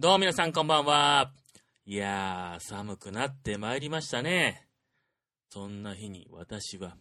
[0.00, 1.30] どうも皆さんこんばんは。
[1.84, 4.66] いやー、寒くなってまいりましたね。
[5.50, 6.96] そんな日に私は、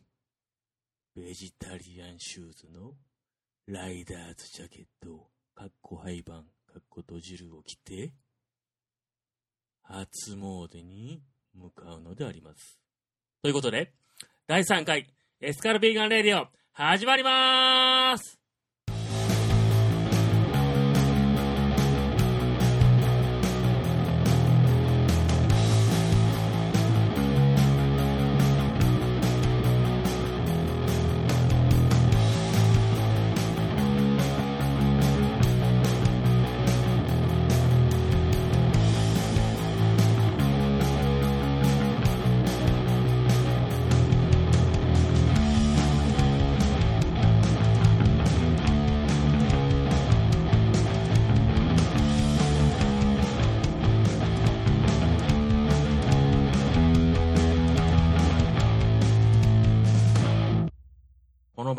[1.16, 2.96] ベジタリアンシューズの
[3.68, 8.12] ライダーズジャケットを、かっこ廃盤、かっこ閉じるを着て、
[9.84, 11.22] 初詣に
[11.56, 12.82] 向かうのであります。
[13.42, 13.94] ということで、
[14.46, 15.08] 第3回
[15.40, 18.39] エスカルビーガンレディオ、始まりまーす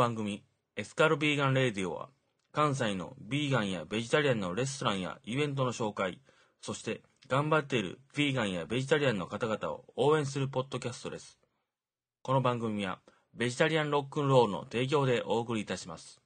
[0.00, 0.42] 番組、
[0.76, 2.08] エスカルビーガンレディオは、
[2.52, 6.22] 関西のビーガンやベジタリアンのレストランやイベントの紹介、
[6.62, 11.38] そして頑張っているビーガンやベジタリアンの方々を応援するポッドキャストです。
[12.22, 13.00] この番組は、
[13.34, 16.22] ベジタリアンロックンロールの提供でお送りいたします。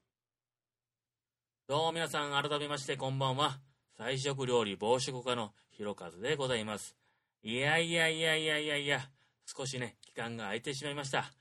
[1.66, 3.58] どうも皆さん、改めましてこんばんは。
[3.98, 6.94] 菜食料理暴食家のひろかずでございます。
[7.42, 9.00] いやいやいやいやいやいや、
[9.44, 11.32] 少しね、期間が空いてしまいました。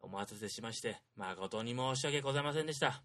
[0.00, 3.02] お待たせしまして、誠に申し訳ございませんでした。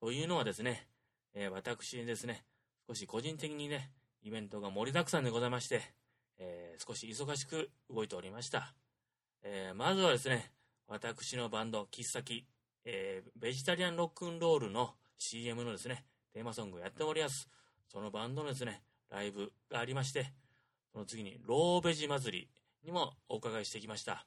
[0.00, 0.88] というのはですね、
[1.34, 2.44] えー私ですね、
[2.88, 3.90] 少し個人的にね、
[4.22, 5.82] イベントが盛りだくさんでございまして、
[6.38, 8.74] えー少し忙しく動いておりました。
[9.42, 10.52] えーまずはですね、
[10.86, 12.46] 私のバンド、喫茶き、
[12.84, 17.48] えーベジタリアンロックンロールの CM のですね、テーマソングをやっております。
[17.88, 20.32] そのバンドのですね、ライブがありまして、
[20.92, 22.48] その次に、ローベジ祭り
[22.84, 24.26] にもお伺いしてきました。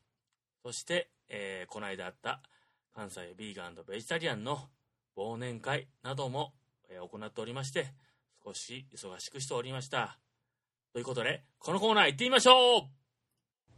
[0.64, 2.42] そして、えーこの間あった
[2.94, 4.70] 関西ビーガンベジタリアンの
[5.16, 6.54] 忘年会なども、
[6.90, 7.94] えー行っておりまして、
[8.44, 10.20] 少し忙しくしておりました。
[10.92, 12.82] ということで、このコーナー行ってみましょう。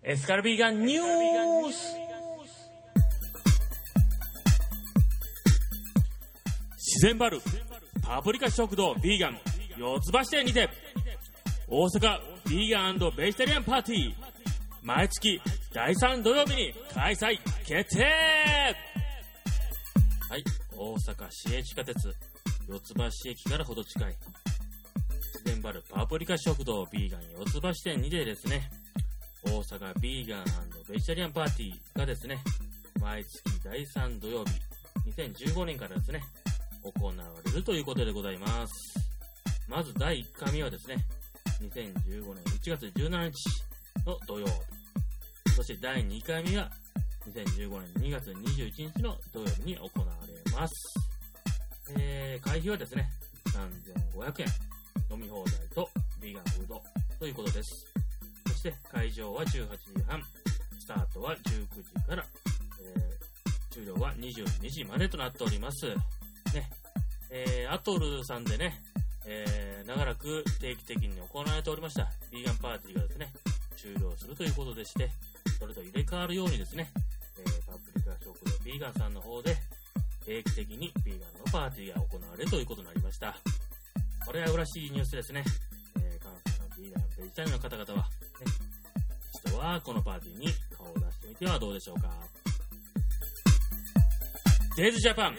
[0.04, 1.96] エスカルビーガンニュース。
[6.78, 7.40] 自然バル
[8.02, 9.40] パプリカ食堂ビーガン
[9.78, 10.70] 四つ橋店にて
[11.68, 12.20] 大阪
[12.50, 14.31] ビーガンベジタリアンパーティー
[14.84, 15.40] 毎月
[15.72, 18.04] 第3土曜日に開催決定。
[20.28, 20.44] はい、
[20.76, 21.96] 大阪市営地下鉄
[22.68, 24.16] 四つ橋駅からほど近い。
[25.34, 28.72] 自然バルパプリカ食堂ビーガン四つ橋店にてですね。
[29.44, 30.44] 大阪ビーガン
[30.90, 32.40] ベジタリアンパーティーがですね
[33.00, 34.52] 毎月第3土曜日
[35.12, 36.22] 2015年からですね
[36.84, 37.14] 行わ
[37.46, 38.74] れるということでございます。
[39.68, 40.98] まず第1回目はですね
[41.62, 43.62] 2015年1月17日
[44.08, 44.71] の土曜日。
[45.62, 46.72] そして第2回目が
[47.30, 49.90] 2015年2月21日の土曜日に行わ
[50.26, 50.74] れます。
[51.96, 53.08] えー、会費はですね、
[54.16, 54.48] 3500円、
[55.12, 55.88] 飲み放題と
[56.20, 56.82] ビーガンフード
[57.20, 57.86] ということです。
[58.48, 60.20] そして会場は18時半、
[60.80, 62.26] スタートは19時から、
[62.82, 65.86] えー、終了は22時までとなっております。
[66.56, 66.72] ね、
[67.30, 68.82] えー、アトルさんでね、
[69.28, 73.32] えー、長らく定期的に行われておりましたビーガンパーティーがですね、
[73.78, 75.12] 終了するということでして、
[75.60, 76.92] それと入れ替わるようにですね、
[77.40, 79.56] えー、パプリカ食堂ビーガンさんの方で
[80.26, 83.36] 定期的にビーガンのパーティーが行われるということになりました。
[84.26, 85.44] これは嬉しいニュースですね。
[86.00, 88.06] えー、関西のビーガンベジタリアの方々は、ね、
[89.46, 90.48] 一度はこのパーティーに
[90.78, 92.10] 顔を出してみてはどうでしょうか。
[94.78, 95.38] デイズジャパン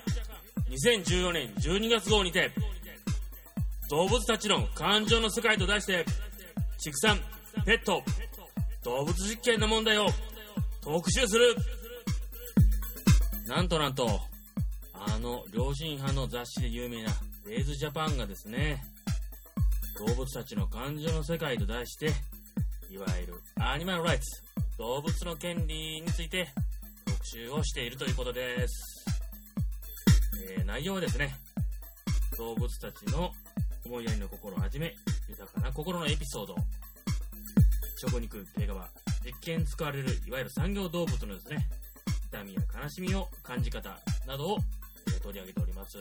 [0.68, 2.50] 2014年12月号にて
[3.88, 6.04] 動物たちの感情の世界と題して
[6.78, 7.18] 畜産、
[7.64, 8.02] ペット、
[8.84, 10.08] 動物実験の問題を
[10.80, 11.54] 特集する。
[13.46, 14.20] なんとなんと
[14.94, 17.10] あの良心派の雑誌で有名な
[17.46, 18.82] レイズジャパンがですね
[20.06, 22.12] 動物たちの感情の世界と題して
[22.90, 24.42] いわゆるアニマルライツ
[24.78, 26.48] 動物の権利について
[27.04, 29.04] 特集をしているということです、
[30.56, 31.34] えー内容はですね
[32.38, 33.32] 動物たちの
[33.84, 34.94] 思いやりの心をはじめ
[35.28, 36.56] 豊かな心のエピソード
[38.02, 38.68] 食肉、毛皮、
[39.24, 41.68] 実験に使われるいわゆる産業動物のですね、
[42.32, 43.96] 痛みや悲しみを感じ方
[44.26, 44.58] などを、
[45.16, 45.98] え取り上げております。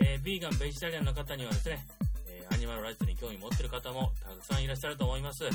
[0.00, 1.84] えービーガン、ベジタリアンの方にはですね、
[2.28, 5.42] えーアニマルライツに興味持ってる方もたくさんいらっしゃると思います。
[5.42, 5.50] ね、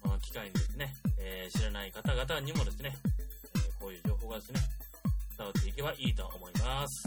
[0.00, 2.96] この機会にですね、えー知らない方々にもですね、
[3.56, 4.60] えこういう情報がですね、
[5.36, 7.02] 伝わっていけばいいと思います。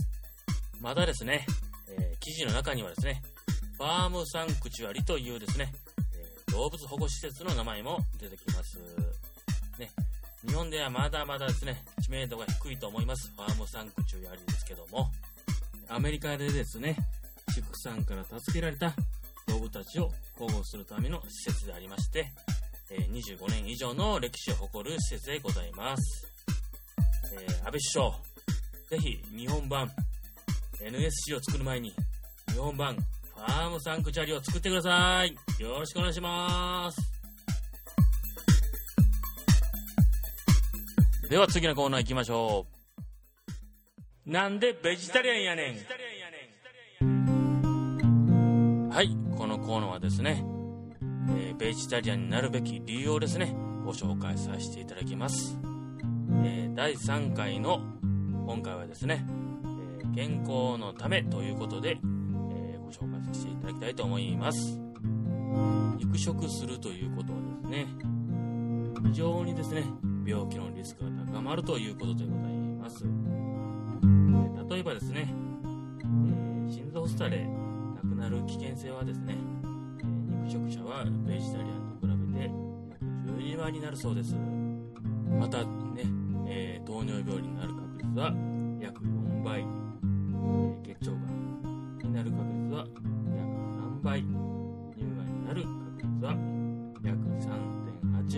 [0.81, 1.45] またですね、
[1.87, 3.21] え記事の中にはですね、
[3.77, 5.71] ファームサンクチュアリというですね、
[6.53, 8.77] 動物保護施設の名前も出てきます。
[9.79, 9.89] ね、
[10.45, 13.31] 日本ではまだまだですね、知名度が低いと思います。
[13.35, 15.09] ファームサンクチュアリですけども、
[15.89, 16.95] アメリカでですね、
[17.55, 18.93] 畜産から助けられた
[19.47, 22.31] 動物たちを保護するための施設でありまして、
[22.91, 26.27] え25年以上の歴史を誇る施設でございます。
[27.33, 28.11] えー、安倍首相、
[28.91, 29.89] ぜひ日本版
[30.79, 31.95] NSC を作る前に
[32.51, 32.95] 日本版
[33.45, 35.35] ファームサンクチャリを作ってください。
[35.61, 37.01] よろしくお願いします。
[41.29, 42.67] では次のコーナー行きましょ
[44.25, 44.31] う。
[44.31, 45.73] なんでベジタリアンやねん。
[48.89, 50.45] はい、このコーナーはですね、
[51.35, 53.53] えー、ベジタリアンになるべき理由をですね、
[53.83, 55.59] ご紹介させていただきます。
[56.45, 57.81] えー、第3回の
[58.47, 59.25] 今回はですね、
[60.01, 61.97] えー、健康のためということで、
[63.63, 64.77] ただきたいと思います。
[65.97, 67.87] 肉食するということはですね、
[69.05, 69.85] 非常にですね、
[70.25, 73.05] 病気のリスクが高まるということでございます。
[74.69, 75.33] 例えばですね、
[76.67, 77.47] え心臓スタレ
[78.03, 79.37] 亡くなる危険性はですね
[80.01, 80.05] え、
[80.43, 82.51] 肉食者はベジタリアンと比べて
[82.91, 84.35] 約12倍になるそうです。
[85.39, 86.03] またね、
[86.49, 88.33] えー、糖尿病になる確率は
[88.81, 89.65] 約4倍、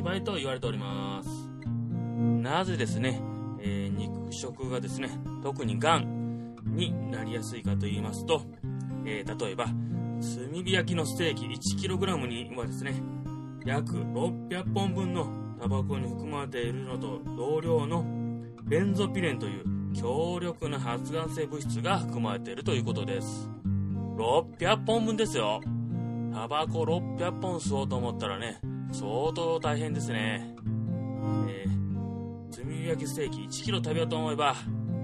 [0.05, 1.29] 倍と言われております。
[2.43, 3.19] なぜですね、
[3.59, 5.09] えー、肉食がですね、
[5.41, 8.43] 特にがんになりやすいかと言いますと、
[9.03, 12.93] えー、例えば、炭火焼きのステーキ 1kg にはですね、
[13.65, 15.27] 約600本分の
[15.59, 18.05] タバコに含まれているのと同量の
[18.63, 19.63] ベンゾピレンという
[19.95, 23.49] 強力な発がん性物質が含まれているということです。
[24.17, 25.61] 600本分ですよ。
[26.31, 28.59] タバコ600本吸おうと思ったらね、
[28.95, 30.55] 相当大変ですね。
[31.49, 31.85] えー
[32.55, 34.55] 炭火焼きステーキ1 k g 食べようと思えば、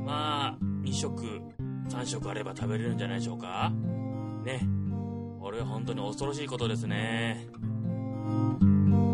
[0.05, 1.41] まあ、2食、
[1.89, 3.73] 3食あれば食べれるんじゃないでしょうか
[4.45, 4.65] ね。
[5.41, 7.47] これは本当に恐ろしいことですね。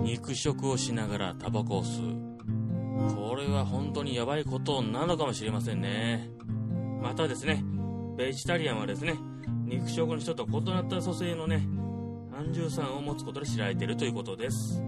[0.03, 3.15] 肉食をしながらタバコを吸う。
[3.15, 6.29] これは本当にやばいことなのかもしれませんね。
[7.01, 7.63] またですね、
[8.15, 9.15] ベジタリアンはですね、
[9.65, 11.67] 肉食の人と異なった組成のね、
[12.37, 14.79] 胆汁酸を持つことで知られているということです。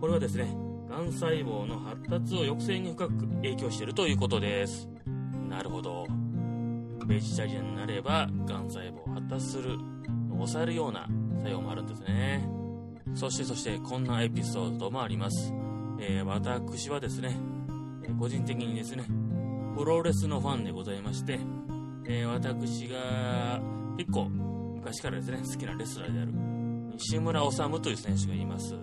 [0.00, 0.52] これはですね、
[0.90, 4.88] がん細胞の発達を抑制に深く影響しているということです。
[5.48, 6.08] なるほど。
[7.06, 9.78] ベジタリアンになれば、がん細胞を発達する、
[10.30, 11.06] 抑えるような
[11.38, 12.48] 作用もあるんですね。
[13.14, 15.54] そしてそしてこんなエピソードもあります。
[16.00, 17.36] えー、私はですね、
[18.18, 19.04] 個人的にですね、
[19.76, 21.38] プロレスのファンでございまして、
[22.08, 23.60] えー、私が
[23.96, 26.47] 結構昔からですね、好きなレスラーである
[26.98, 28.74] 西村治という選手がいます。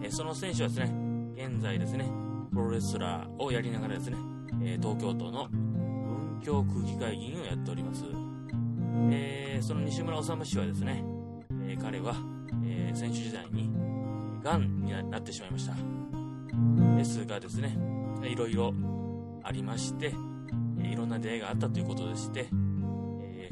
[0.00, 0.94] え、その選手はですね、
[1.36, 2.08] 現在ですね、
[2.52, 4.16] プロレスラーをやりながらですね、
[4.62, 8.04] え東京都の文京区議会議員をやっております。
[9.10, 11.04] え、その西村治氏はですね、
[11.66, 12.14] え、彼は、
[12.64, 13.68] え、選手時代に、
[14.44, 15.74] がんになってしまいました。
[16.96, 17.76] ですがですね、
[18.22, 18.72] いろいろ
[19.42, 20.14] ありまして、
[20.80, 22.46] いろんな出会いがあったということでして、
[23.20, 23.50] え、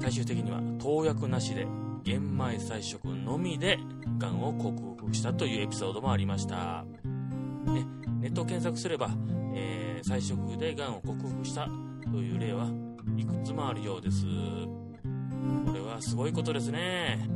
[0.00, 1.66] 最終的には投薬なしで
[2.06, 3.80] 玄米菜食のみで
[4.18, 6.84] がんを克服したというエピソードもありました。
[7.64, 7.84] ね、
[8.20, 9.10] ネット検索すれば、
[9.56, 11.68] えー、菜食でがんを克服した
[12.12, 12.68] という例は
[13.16, 14.24] いくつもあるようです。
[14.24, 17.28] これはすごいことですね。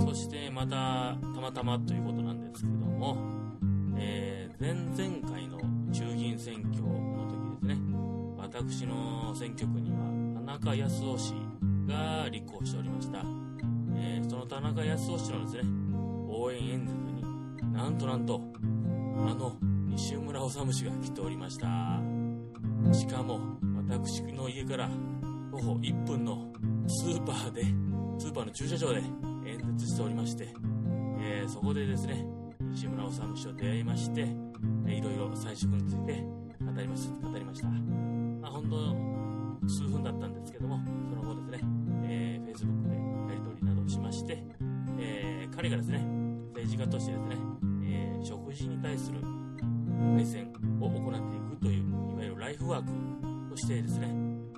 [0.00, 3.16] そしてまた、たまたまということなんですけども、
[3.96, 5.60] えー、前々回の
[5.92, 7.80] 衆議院選挙の時ですね、
[8.36, 9.98] 私の選挙区には
[10.34, 11.51] 田中康夫氏
[11.86, 13.18] が立候補しておりました。
[13.96, 15.62] えー、その田中康夫氏のですね、
[16.28, 18.40] 応援演説になんとなんと、
[19.28, 19.56] あの
[19.88, 22.00] 西村治氏が来ておりました。
[22.92, 23.40] しかも、
[23.88, 24.88] 私の家から
[25.50, 26.52] 徒歩1分の
[26.86, 27.62] スーパーで、
[28.18, 29.02] スーパーの駐車場で
[29.46, 30.48] 演説しておりまして、
[31.20, 32.24] えー、そこでですね、
[32.70, 36.22] 西村治氏と出会いまして、いろいろ菜食について
[36.64, 37.68] 語りました語りました。
[37.68, 41.71] まあ、本当、数分だったんですけども、その後ですね、
[44.98, 45.98] えー、彼がですね、
[46.54, 47.36] 政治家としてですね、
[47.84, 49.20] えー、食事に対する
[50.16, 54.08] 改善を行っていくという、いわゆるライフワークとしてですね、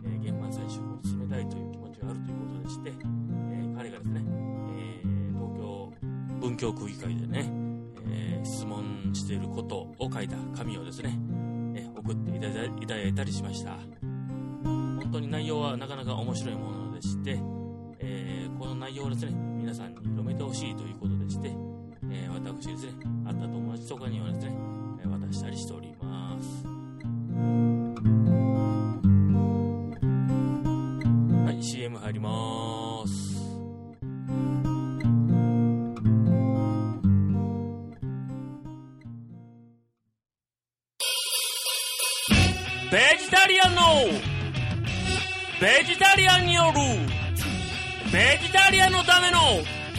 [0.05, 4.25] えー、現場採集を進めたいという気持ちがあるということでして、えー、彼がですね、
[4.79, 5.03] え、
[5.33, 5.93] 東京
[6.41, 7.51] 文京区議会でね、
[8.11, 11.19] え、質問していることを書いた紙をですね、
[11.75, 12.41] え、送ってい
[12.87, 13.79] ただいたりしました。
[14.63, 17.39] 本当に内容はなかなか面白いものでして、
[18.01, 21.49] え、この内容をですね、皆さんに広めてほしいということでして、
[22.13, 22.93] えー、私ですね、
[23.25, 24.53] 会った友達とかにはですね、
[25.03, 26.67] え渡したりしております。
[31.47, 33.15] はい、CM 入ります。
[42.93, 43.83] ベジタリアンの
[45.59, 47.25] ベジタリアンによる
[48.15, 49.39] ベジリアンのための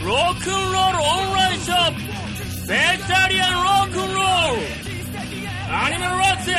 [0.04, 4.60] ロックンロールオンラインショップベジタリアンロックンロール
[5.74, 6.52] アニメルラックで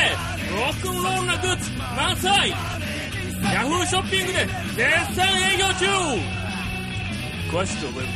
[0.50, 2.50] ロックンロールなグッズ満載。
[2.50, 2.56] ヤ
[3.60, 5.86] フーショッピングで絶賛営業中。
[7.52, 8.08] 詳しくはウェブで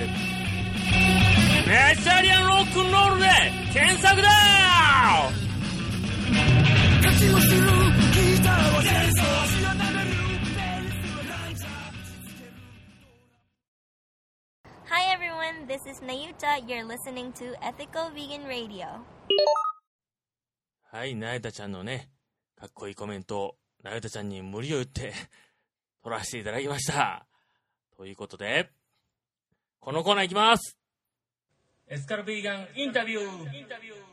[1.69, 3.29] ベジタリアンロックンロールで
[3.73, 4.29] 検索だ
[15.69, 16.67] This is Nayuta.
[16.67, 18.87] You're listening to Ethical Vegan Radio.
[20.91, 22.11] はい、なゆたちゃんのね、
[22.59, 25.13] かっこいいコメントを、なゆたちゃんに無理を言って、
[26.03, 27.27] 撮らせていただきました。
[27.97, 28.71] ということで、
[29.81, 30.79] このコーナーいきます
[31.87, 34.13] エスカルビーガンインタビューインタビュー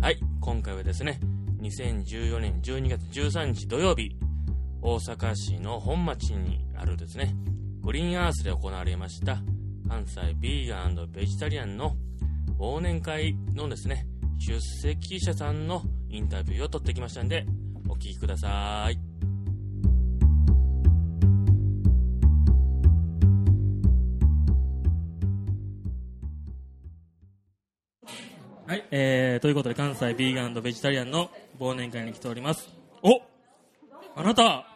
[0.00, 1.18] はい、今回はですね、
[1.60, 4.16] 2014年12月13日土曜日、
[4.86, 7.34] 大阪市の本町にあるですね、
[7.82, 9.38] グリーンアースで行われました。
[9.88, 11.96] 関西ビーガンベジタリアンの
[12.58, 14.06] 忘年会のですね、
[14.38, 17.46] 出席者さんのインタビューを取ってきましたんで、
[17.88, 18.98] お聞きください。
[28.66, 32.68] はい、えー、ということで関西ビーガンベジタリアンの忘年会に来ております。
[33.02, 33.22] お！
[34.16, 34.73] あなた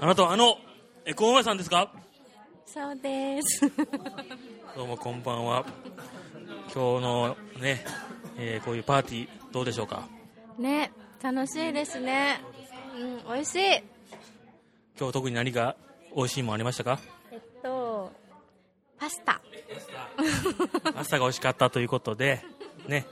[0.00, 0.56] あなたはあの
[1.04, 1.90] エコーマさんですか？
[2.66, 3.62] そうです。
[4.76, 5.64] どうもこんばんは。
[6.72, 7.84] 今日のね、
[8.36, 10.06] えー、こういうパーティーどうでしょうか？
[10.58, 12.40] ね楽しいですね。
[12.96, 13.82] うん美味しい。
[14.98, 15.76] 今日特に何か
[16.14, 17.00] 美味しいもんありましたか？
[17.32, 18.12] えっと
[18.98, 19.40] パスタ。
[20.94, 22.44] パスタが美味しかったということで
[22.86, 23.06] ね。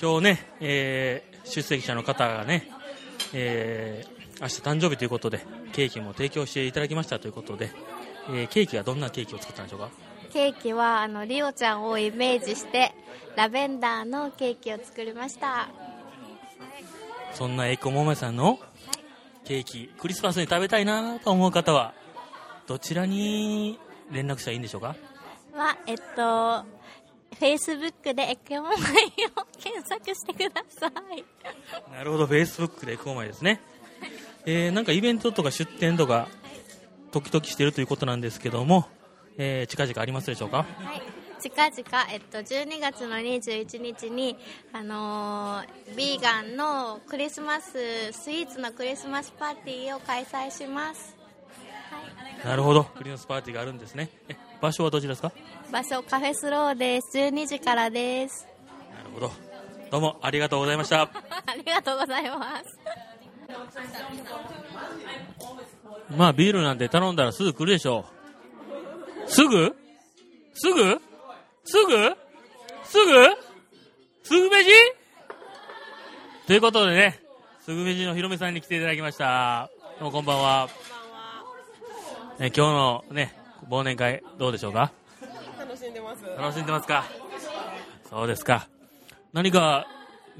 [0.00, 2.70] 今日ね、えー、出席者の方がね、
[3.34, 7.70] えー、明日誕生日ということでケーキも提供していただきましたということで、
[8.28, 9.90] えー、ケーキはどんなケーキを作ったんでしょうか？
[10.32, 12.94] ケーキはあのリオちゃんをイメージして
[13.36, 15.68] ラベンダーのケーキを作りました。
[17.34, 18.58] そんなエコモメさんの
[19.44, 21.94] ケーキクリスマスに食べたいなと思う方は
[22.66, 23.78] どちらに
[24.10, 24.94] 連絡したらいいんでしょうか？
[25.54, 26.64] はえっと
[27.38, 28.78] フェイスブックでエコモマイを
[29.58, 31.24] 検索してください。
[31.92, 33.60] なるほどフェイスブックでエコモマイですね
[34.46, 36.28] えー、なんかイベントとか出店とか
[37.12, 38.86] 時々しているということなんですけども、
[39.38, 40.58] えー、近々ありますでしょうか？
[40.58, 41.02] はい。
[41.40, 44.36] 近々、えっと、12月の21日に、
[44.72, 51.16] あのー、ビーガンのクリスマススイーツのクリスマスパーティーを開催します、
[51.90, 52.84] はい、なるほど。
[52.84, 54.10] クリスマスパーティーがあるんですね。
[54.60, 55.32] 場所はどちらですか？
[55.72, 57.18] 場所カフェスローです。
[57.18, 58.46] 12時からです。
[58.96, 59.32] なるほど。
[59.90, 61.02] どうもありがとうございました。
[61.10, 61.10] あ
[61.56, 62.78] りがとうございます
[66.16, 68.04] まあビールなんて頼んだらすぐ来るでしょ
[69.26, 69.30] う。
[69.30, 69.74] すぐ？
[70.54, 71.00] すぐ？
[71.64, 72.16] すぐ？
[72.84, 73.12] すぐ？
[74.22, 74.70] すぐ飯？
[76.46, 77.20] ということでね、
[77.64, 79.70] すぐ飯のひろめさんに来ていただきました。
[79.98, 80.68] どうもこんばんは。
[82.38, 83.34] え今日のね、
[83.68, 84.92] 忘年会どうでしょうか？
[85.58, 86.24] 楽しんでます。
[86.36, 87.04] 楽しんでますか？
[88.10, 88.68] そうですか。
[89.32, 89.86] 何か、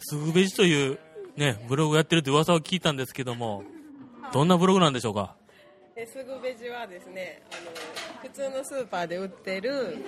[0.00, 0.98] すぐべじという
[1.36, 3.64] ね、ブログやってるって噂を聞いたんですけども、
[4.32, 5.34] どんなブログなんでしょうか？
[5.94, 7.70] えすぐベジはですねあの
[8.22, 10.02] 普通のスーパーで売ってる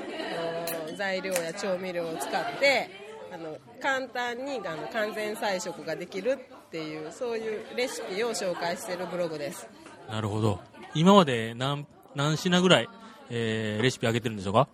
[0.96, 2.88] 材料や調味料を使って
[3.30, 9.68] あの簡単にあの完全菜食ができるっていうそういうレシピを紹介しているブログです。
[10.08, 10.60] なるほど。
[10.94, 12.88] 今まで何何品ぐらい、
[13.28, 14.68] えー、レシピ上げてるんでしょうか？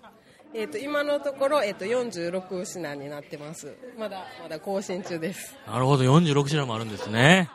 [0.53, 3.73] えーと、今のところ、えーと、46品になってます。
[3.99, 5.55] まだまだ更新中です。
[5.67, 6.05] なるほど。
[6.05, 7.51] 46品もあるんですね。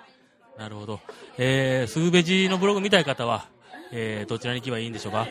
[0.57, 1.01] なるほど、
[1.37, 3.47] えー、すぐべじのブログ見たい方は、
[3.91, 5.27] えー、どちらに行けばいいんでしょうか？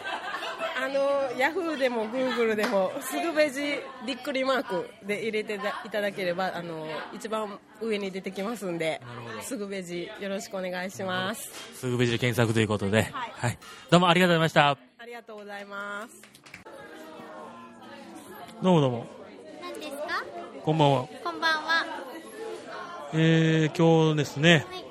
[0.76, 3.62] あのヤフーでもグーグルでもすぐべじ
[4.06, 9.00] びっくりマークで入れていただければあの一番上に出てきますんで
[9.40, 13.58] すぐべじよろしくお願いしますすぐべじで検索ということで、はい、はい、
[13.90, 13.96] ど。
[13.96, 16.43] うもありがとうございましたありがとうございます
[18.64, 19.06] どうもどうも。
[19.60, 20.24] 何ですか？
[20.64, 21.06] こんばんは。
[21.22, 21.84] こんばんは。
[23.12, 24.84] えー、今日ですね、はい、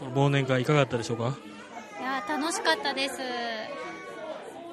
[0.00, 1.36] この忘年会いかがだったでしょうか？
[2.00, 3.16] いや楽しかったです。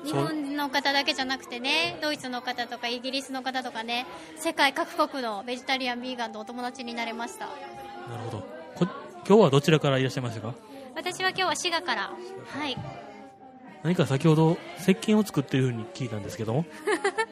[0.06, 4.06] 日本の方だけじゃなくてねドイツの方とかイギリスの方とかね
[4.38, 7.48] 世界各国のベジタリアンビーガンとお友達になれました。
[7.48, 7.52] な
[8.24, 8.44] るほど。
[8.76, 8.88] こ
[9.28, 10.54] 今日はどちらからいらっしゃいましたか？
[10.96, 12.04] 私は今日は滋賀から。
[12.04, 12.78] はい。
[13.84, 16.66] 何か先ほど石鹸を作っているふうに聞いたんですけども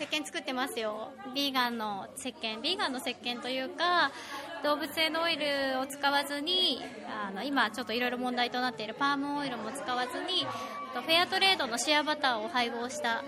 [0.00, 1.10] 石鹸作ってますよ。
[1.34, 2.60] ビーガンの石鹸。
[2.62, 4.10] ビーガンの石鹸というか
[4.64, 5.44] 動物性のオイル
[5.80, 10.46] を使わずにあの今ちょっといろいろ問題となっているパームオイルも使わずに
[10.94, 13.22] フェアトレードのシェアバターを配合した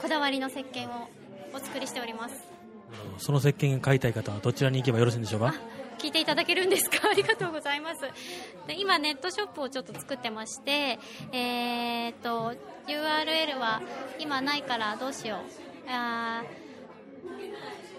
[0.00, 1.08] こだわりの石鹸を
[1.54, 2.34] お作りしております。
[3.18, 5.54] その石鹸が買いたい方はどちらに行けばよろしいんでしょうか？
[5.98, 7.08] 聞いていただけるんですか？
[7.10, 8.00] ありがとうございます。
[8.66, 10.98] で今ネットショップをちょっと作ってまして
[11.32, 12.54] えー、っと
[12.86, 13.82] URL は
[14.18, 16.42] 今ないからどうしようあ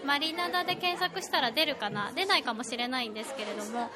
[0.04, 2.12] ーマリナダで検索したら出るかな？
[2.16, 3.90] 出ないかもしれないんですけれども。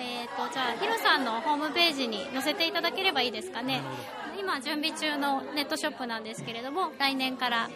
[0.00, 3.80] えー、とじゃあヒロさんのホームページに載せていただければいいですかね。
[4.38, 7.68] 今準備中のネットショップなんですけれども来年から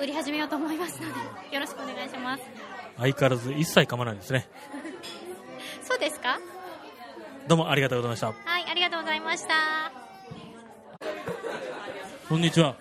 [0.00, 1.08] 売り始めようと思いますの
[1.50, 2.42] でよろしくお願いします。
[2.98, 4.48] 相変わらず一切噛まないですね。
[5.84, 6.38] そうですか？
[7.46, 8.26] どうもありがとうございました。
[8.28, 9.92] はいありがとうございました。
[12.28, 12.74] こんにちは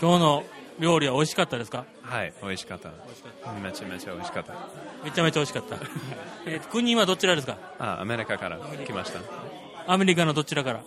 [0.00, 0.44] 今日の
[0.78, 1.84] 料理は美味しかったですか？
[2.02, 2.90] はい、美味しかった。
[3.62, 4.54] めちゃめちゃ美味しかった。
[5.04, 5.76] めちゃめちゃ美味しかった
[6.46, 7.58] えー国はどちらですか？
[7.78, 9.20] あ、アメリカから来ました。
[9.86, 10.80] アメリカのどちらから？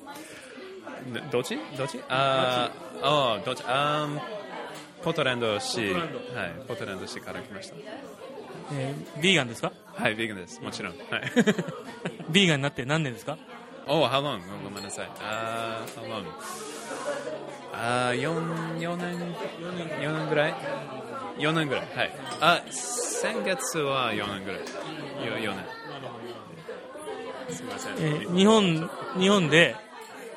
[1.14, 1.58] などっち？
[1.78, 2.00] どっち？
[2.10, 3.64] あーあー、どっち？
[3.68, 5.80] あーポートランド市。
[5.94, 6.02] はい、
[6.68, 7.76] ポートランド市から来ました。
[8.74, 9.72] えービーガンですか？
[9.94, 10.60] はい、ビーガンです。
[10.62, 10.94] もちろん。
[10.94, 11.32] はい。
[12.32, 13.38] ビーガンになって何年ですか？
[13.88, 14.40] Oh, how long?
[14.64, 15.10] ごめんなさい。
[15.22, 16.24] あー how long?
[17.74, 20.56] あー、4、4年、4年ぐらい
[21.38, 21.88] ?4 年ぐらい。
[21.96, 22.12] はい。
[22.40, 24.60] あ、先月は4年ぐらい。
[25.44, 25.66] よ4年。
[27.56, 27.94] すみません。
[27.98, 29.76] えー日本日本で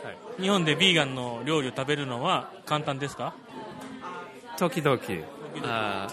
[0.05, 3.33] はい日本でビーガンの料理を食べるのは簡単ですか？
[4.59, 4.99] 時々
[5.65, 6.09] あ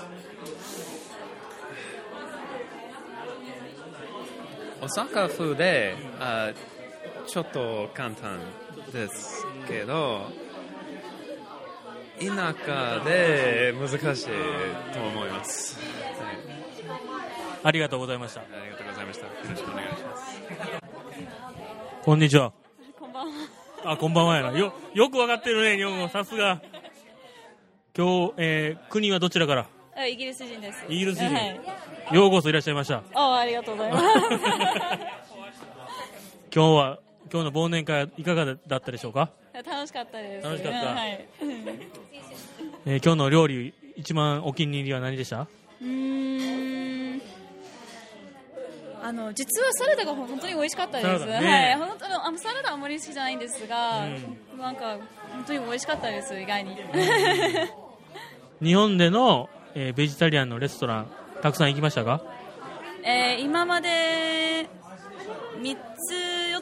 [4.82, 6.73] ー大阪府であー
[7.28, 8.40] ちょっと簡単
[8.92, 10.22] ですけど
[12.20, 14.26] 田舎で難しい
[14.94, 15.80] と思います、
[16.88, 16.98] はい、
[17.64, 18.42] ありがとうございました。
[18.42, 19.26] ありがとうございました。
[19.26, 20.24] よろしくお願いします。
[22.04, 22.52] こんにちは。
[23.00, 23.34] こんばんは。
[23.86, 24.58] あこんばんはやな。
[24.58, 26.08] よよくわかってるね日本語。
[26.10, 26.62] さすが。
[27.98, 29.66] 今日、えー国はどちらから？
[29.96, 30.86] あイギリス人です。
[30.90, 31.34] イギリス人。
[31.34, 31.60] はい。
[32.12, 33.04] ようこそいらっしゃいました。
[33.14, 34.06] あありがとうございます。
[36.56, 37.00] 今日は
[37.32, 40.46] 今日の忘年会いかがだったでしょうか、楽しかったです。
[40.46, 41.26] 楽しかったはい。
[42.86, 45.42] えー今日の料理一番お気に入りは何でした？
[45.42, 47.22] うーん。
[49.02, 51.26] あの実はサラダが本当に美味しかったです。
[51.26, 51.88] ねはい。
[51.90, 54.08] 本当のあのサラダはあまり好きじゃないんですが、
[54.58, 54.98] なんか
[55.32, 56.78] 本当に美味しかったです意外に。
[58.62, 61.08] 日本での、えーベジタリアンのレストラン
[61.42, 62.22] たくさん行きましたか？
[63.06, 64.68] えー今まで
[65.62, 65.80] 三つ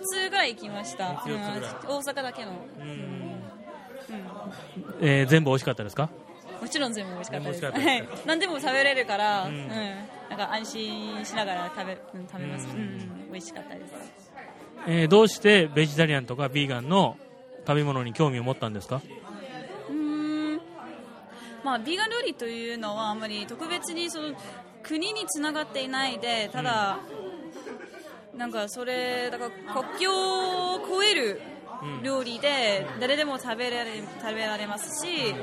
[0.01, 1.09] 四つぐらい行きました。
[1.09, 2.51] うん大阪だけの。
[5.01, 6.09] えー全部美味しかったですか？
[6.61, 7.61] もちろん全部美味しかったです。
[7.61, 8.07] たですはい。
[8.25, 12.67] 何でも食べれるから、ううんん、なんか安心しながら食べ、うん、食べます。
[12.67, 14.11] うん、美味しかったです。
[14.87, 17.17] えーどうしてベジタリアンとかビーガンの
[17.67, 19.01] 食べ物に興味を持ったんですか？
[19.89, 20.61] うーん。
[21.63, 24.33] まあ、ビーガン料理というのはあまり特別にその
[24.81, 26.97] 国につながっていないで、ただ、
[28.35, 30.11] なんかそれ、だから国境
[30.75, 31.41] を越える
[32.03, 35.33] 料理で誰でも食べられ食べられますし、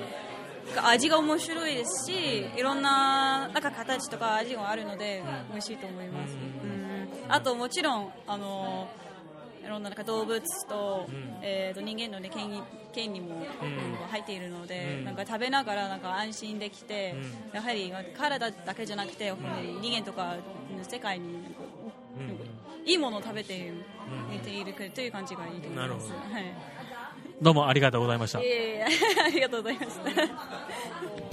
[0.83, 6.35] 味が面白いですし、いろんななんか形とか味があるので、美味しいと思います。
[6.35, 7.09] うん。
[7.29, 8.88] あともちろん、あの
[9.64, 11.07] いろんななんか動物と,、
[11.42, 14.09] えー、と人間の、ね、権利権利も、うん。
[14.11, 17.14] 入っているので、なんか食べながらなんか安心できて、
[17.53, 19.33] やはり体だけじゃなくて、
[19.81, 20.37] 人間とか
[20.77, 21.42] うん世界になん。
[21.53, 21.61] か、
[22.88, 23.85] いいものを食べている,、
[24.42, 25.77] ているという感じがいいと思います。
[25.77, 26.14] なるほど。
[26.35, 26.55] はい。
[27.42, 28.40] どうもありがとうございました。
[28.40, 28.85] いえいえ
[29.27, 31.29] ありがとうございました。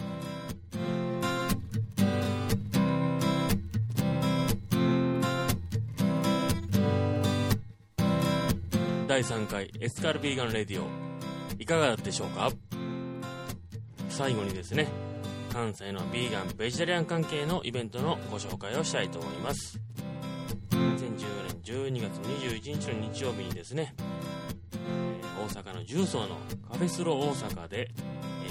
[9.07, 10.85] 第3回エスカルビーガンレディオ。
[11.57, 12.51] いかがだったでしょうか？
[14.09, 14.87] 最後にですね
[15.53, 19.79] 関西のビーガンベジタリアン関係のイベントのご紹介をしたいと思います。
[20.71, 23.95] 2014年12月21日の日曜日にですね
[24.87, 26.37] え大阪の重曹の
[26.71, 27.89] カフェスロー大阪で、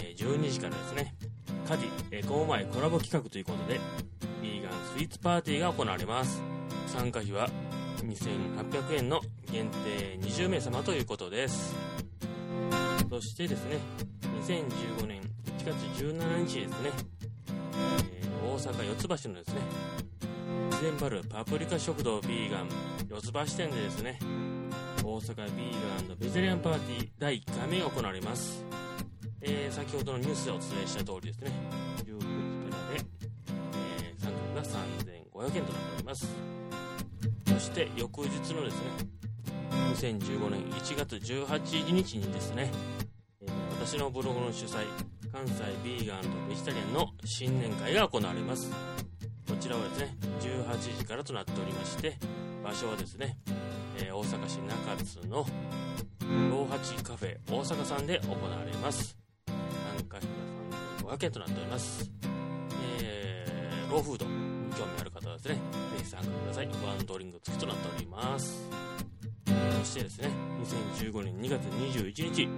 [0.03, 1.14] え12時からですね
[1.68, 3.79] カディエコーマイコラボ企画ということで
[4.42, 6.42] ビーガンスイーツパーティーが行われます。
[6.88, 7.48] 参加費は
[8.03, 11.72] 2800円の限定20名様ということです。
[13.09, 13.79] そしてですね
[14.44, 15.22] 2015年
[15.59, 16.90] 1月17日ですね、
[17.79, 19.61] えー大阪四ツ橋のですね
[20.74, 22.68] 自然バルパプリカ食堂ビーガン
[23.08, 24.18] 四ツ橋店でですね
[25.04, 28.64] 大阪ビーガンベジタリアンパーティー第1回目が行われます、
[29.40, 31.52] えー先ほどのニュースでお伝えした通りですね
[32.04, 32.24] 19時
[32.70, 33.04] からで、
[34.02, 34.62] えー参加が
[35.52, 36.26] 3500円となっております。
[37.46, 38.82] そして翌日のですね
[39.94, 42.70] 2015年1月18日にですね、
[43.42, 43.50] えー
[43.87, 44.84] 私のブログの主催
[45.30, 48.93] 関西ビーガンベジタリアンの新年会が行われます。
[49.64, 52.18] ちらはですね18時からとなっておりまして
[52.62, 53.38] 場所はですね、
[53.98, 55.46] えー大阪市中津の
[56.50, 59.16] 老八カフェ大阪さんで行われます。
[59.46, 60.29] 参加費
[61.03, 62.11] が3500円となっております。
[63.00, 64.33] えーローフードに
[64.77, 65.61] 興味ある方はですねぜ
[65.98, 66.66] ひ参加ください。
[66.66, 68.68] ワンドリンク付きとなっております。
[69.79, 70.29] そしてですね
[71.00, 72.48] 2015年2月21日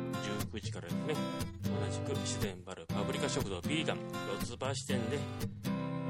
[0.52, 1.14] 19時からですね
[1.62, 3.98] 同じく自然バルパブリカ食堂ビーガン
[4.40, 5.18] 四つ橋店で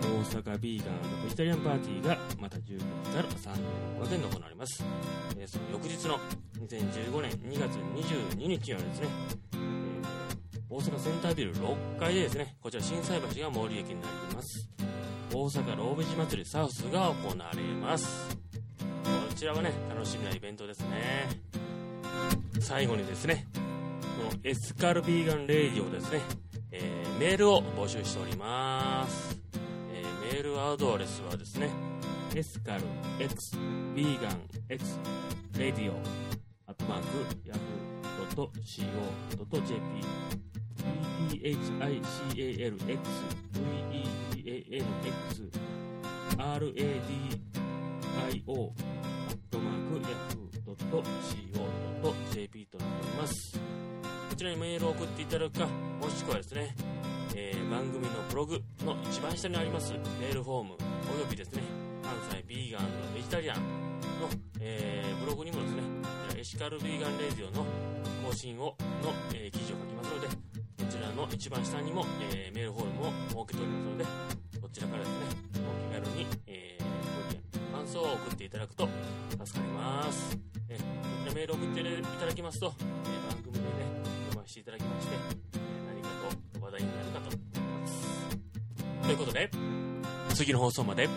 [0.03, 4.85] 大阪ビーガンベジタリアンパーティーがまた19時から3500円で行われます、
[5.39, 6.19] えーその翌日の
[6.61, 9.09] 2015年2月22日にはですね、
[9.53, 9.67] えー
[10.69, 14.69] 大阪センタービル6階でですねこちら心斎橋が最寄り駅になります。
[15.33, 18.37] 大阪ローベジ祭りサウスが行われます。
[19.05, 21.29] こちらはね楽しみなイベントですね。
[22.61, 23.47] 最後にですね
[24.19, 26.21] このエシカルビーガンレイディオですね、
[26.73, 29.39] えーメールを募集しております、
[30.59, 31.71] アドレスはですね
[32.35, 32.83] エスカル
[33.19, 33.57] X
[33.95, 34.99] ビーガン X
[35.59, 35.95] レディオ
[36.67, 37.07] アットマーク
[37.45, 39.83] ヤフー .co.jp
[41.31, 42.03] EPHICALX
[44.45, 45.51] VEGANX
[46.37, 46.73] RADIO
[48.09, 48.21] ア
[49.33, 50.57] ットマークヤフー
[52.03, 53.59] .co.jp となっております。
[54.29, 56.75] こちらにメールを送っていただくかもしくはですね、
[57.39, 60.71] えー番組のブログの一番下にありますメールフォーム
[61.15, 61.63] およびですね
[62.03, 63.63] 関西ビーガンのベジタリアンの、
[64.61, 65.83] えーブログにもですね
[66.39, 67.67] エシカルビーガンレディオの
[68.27, 70.35] 更新をの、えー記事を書きますのでこ
[70.91, 74.05] ちらの一番下にも、えーメールフォームを設けておりますので
[74.63, 75.17] こちらからですね
[75.61, 78.89] お気軽に、えーご意見感想を送っていただくと
[79.45, 80.39] 助かります、
[80.71, 80.83] えこ
[81.25, 83.67] ちらメールを送っていただきますと、え番組でね
[84.31, 85.46] 読ませていただきまして、
[86.77, 88.37] と話題になるかと思います
[89.03, 89.51] ということで
[90.35, 91.09] 次の放送まで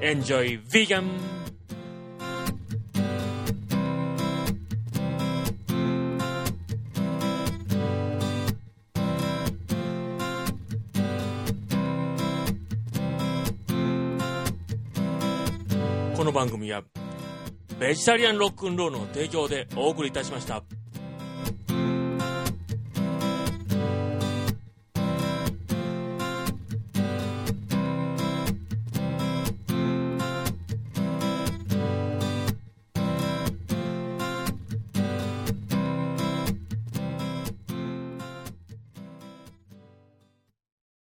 [0.00, 1.42] Enjoy Vegan!
[16.16, 16.84] この番組は
[17.80, 20.62] ベジタリアンロックンロールの提供でお送りいたしました。